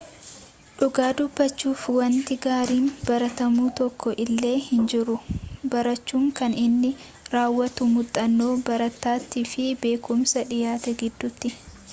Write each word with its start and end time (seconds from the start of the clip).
dhugaa 0.77 1.11
dubbachuuf 1.17 1.81
wanti 1.99 2.35
gaariin 2.45 2.87
baratamu 3.09 3.65
tokko 3.79 4.07
illee 4.25 4.55
hinjiru 4.69 5.15
barachuun 5.75 6.25
kan 6.41 6.57
inni 6.65 6.91
raawwatu 7.35 7.91
muuxannoo 7.93 8.53
barataatii 8.71 9.47
fi 9.53 9.71
beekumsa 9.85 10.49
dhiyaate 10.53 10.99
gidduutti 11.03 11.57